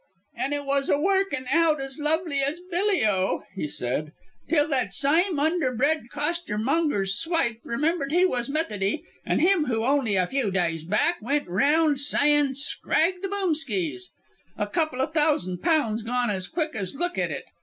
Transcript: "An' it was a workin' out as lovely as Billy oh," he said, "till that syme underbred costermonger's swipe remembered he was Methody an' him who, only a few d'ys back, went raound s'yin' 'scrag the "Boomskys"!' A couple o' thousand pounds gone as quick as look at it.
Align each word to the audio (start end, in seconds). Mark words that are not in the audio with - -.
"An' 0.35 0.51
it 0.53 0.65
was 0.65 0.89
a 0.89 0.97
workin' 0.97 1.45
out 1.51 1.79
as 1.79 1.99
lovely 1.99 2.39
as 2.39 2.59
Billy 2.71 3.05
oh," 3.05 3.43
he 3.53 3.67
said, 3.67 4.13
"till 4.49 4.67
that 4.69 4.95
syme 4.95 5.37
underbred 5.39 6.09
costermonger's 6.11 7.13
swipe 7.19 7.59
remembered 7.63 8.11
he 8.11 8.25
was 8.25 8.49
Methody 8.49 9.03
an' 9.27 9.37
him 9.37 9.65
who, 9.65 9.85
only 9.85 10.15
a 10.15 10.25
few 10.25 10.49
d'ys 10.49 10.85
back, 10.85 11.21
went 11.21 11.47
raound 11.47 11.97
s'yin' 11.99 12.55
'scrag 12.55 13.21
the 13.21 13.27
"Boomskys"!' 13.29 14.09
A 14.57 14.65
couple 14.65 15.01
o' 15.03 15.05
thousand 15.07 15.59
pounds 15.61 16.01
gone 16.01 16.31
as 16.31 16.47
quick 16.47 16.73
as 16.75 16.95
look 16.95 17.19
at 17.19 17.29
it. 17.29 17.45